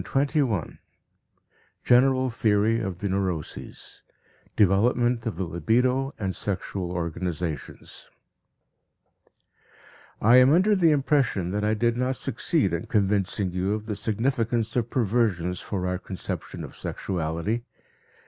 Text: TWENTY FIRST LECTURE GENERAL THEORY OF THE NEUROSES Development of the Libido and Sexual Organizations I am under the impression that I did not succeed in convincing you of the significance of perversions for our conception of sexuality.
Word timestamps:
TWENTY 0.03 0.39
FIRST 0.41 0.49
LECTURE 0.51 0.79
GENERAL 1.83 2.29
THEORY 2.31 2.79
OF 2.79 2.97
THE 3.01 3.09
NEUROSES 3.09 4.01
Development 4.55 5.27
of 5.27 5.35
the 5.35 5.43
Libido 5.45 6.15
and 6.17 6.35
Sexual 6.35 6.91
Organizations 6.91 8.09
I 10.19 10.37
am 10.37 10.51
under 10.51 10.75
the 10.75 10.89
impression 10.89 11.51
that 11.51 11.63
I 11.63 11.75
did 11.75 11.97
not 11.97 12.15
succeed 12.15 12.73
in 12.73 12.87
convincing 12.87 13.51
you 13.51 13.75
of 13.75 13.85
the 13.85 13.95
significance 13.95 14.75
of 14.75 14.89
perversions 14.89 15.61
for 15.61 15.85
our 15.85 15.99
conception 15.99 16.63
of 16.63 16.75
sexuality. 16.75 17.65